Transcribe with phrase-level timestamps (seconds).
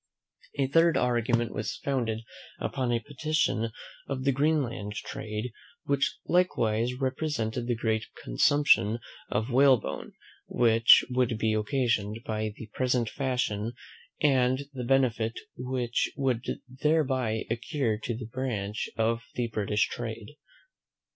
[0.57, 2.23] A third argument was founded
[2.59, 3.71] upon a petition
[4.07, 5.51] of the Greenland trade,
[5.83, 8.97] which likewise represented the great consumption
[9.29, 10.13] of whalebone
[10.47, 13.73] which would be occasioned by the present fashion,
[14.19, 20.35] and the benefit which would thereby accrue to that branch of the British trade.